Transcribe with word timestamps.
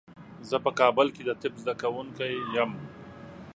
زه 0.49 0.57
په 0.65 0.71
کابل 0.79 1.07
کې 1.15 1.23
د 1.25 1.31
طب 1.41 1.53
زده 1.61 1.73
کوونکی 1.81 2.33
یم. 2.55 2.71